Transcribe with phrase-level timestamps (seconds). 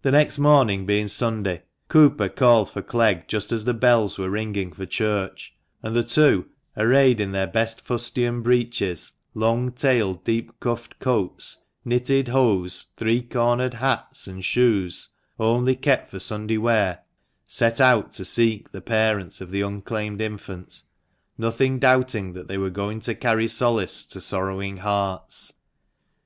[0.00, 4.72] The next morning being Sunday, Cooper called for Clegg just as the bells were ringing
[4.72, 6.46] for church; and the two,
[6.78, 13.74] arrayed in their best fustian breeches, long tailed, deep cuffed coats, knitted hose, three cornered
[13.74, 17.00] hats, and shoes, only kept for Sunday wear,
[17.46, 20.80] set out to seek the parents of the unclaimed infant,
[21.36, 25.52] nothing doubting that they were going to carry solace to sorrowing hearts.